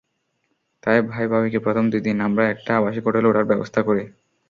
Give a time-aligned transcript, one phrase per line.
[0.83, 4.03] তাই ভাই-ভাবিকে প্রথম দুই দিন আমরা একটা আবাসিক হোটেলে ওঠার ব্যবস্থা করি।